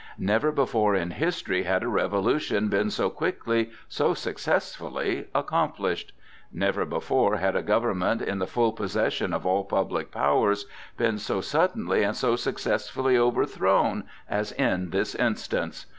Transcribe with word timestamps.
Never 0.17 0.51
before 0.51 0.95
in 0.95 1.11
history 1.11 1.61
had 1.61 1.83
a 1.83 1.87
revolution 1.87 2.69
been 2.69 2.89
so 2.89 3.11
quickly, 3.11 3.69
so 3.87 4.15
successfully 4.15 5.27
accomplished; 5.35 6.11
never 6.51 6.85
before 6.85 7.35
had 7.37 7.55
a 7.55 7.61
government 7.61 8.19
in 8.19 8.39
the 8.39 8.47
full 8.47 8.71
possession 8.73 9.31
of 9.31 9.45
all 9.45 9.63
public 9.63 10.09
powers 10.11 10.65
been 10.97 11.19
so 11.19 11.39
suddenly 11.39 12.01
and 12.01 12.15
so 12.17 12.35
successfully 12.35 13.15
overthrown 13.15 14.03
as 14.27 14.51
in 14.53 14.89
this 14.89 15.13
instance. 15.13 15.85